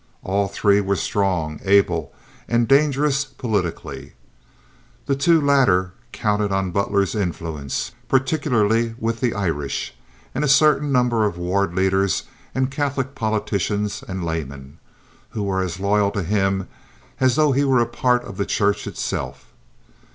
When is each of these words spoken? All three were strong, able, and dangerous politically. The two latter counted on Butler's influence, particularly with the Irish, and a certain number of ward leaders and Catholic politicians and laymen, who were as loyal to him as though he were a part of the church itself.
All 0.23 0.47
three 0.47 0.81
were 0.81 0.95
strong, 0.95 1.59
able, 1.63 2.11
and 2.47 2.67
dangerous 2.67 3.23
politically. 3.23 4.13
The 5.05 5.15
two 5.15 5.39
latter 5.39 5.91
counted 6.11 6.51
on 6.51 6.71
Butler's 6.71 7.13
influence, 7.13 7.91
particularly 8.07 8.95
with 8.97 9.19
the 9.19 9.35
Irish, 9.35 9.93
and 10.33 10.43
a 10.43 10.47
certain 10.47 10.91
number 10.91 11.23
of 11.27 11.37
ward 11.37 11.75
leaders 11.75 12.23
and 12.55 12.71
Catholic 12.71 13.13
politicians 13.13 14.03
and 14.07 14.25
laymen, 14.25 14.79
who 15.29 15.43
were 15.43 15.61
as 15.61 15.79
loyal 15.79 16.09
to 16.13 16.23
him 16.23 16.67
as 17.19 17.35
though 17.35 17.51
he 17.51 17.63
were 17.63 17.79
a 17.79 17.85
part 17.85 18.23
of 18.23 18.37
the 18.37 18.45
church 18.47 18.87
itself. 18.87 19.53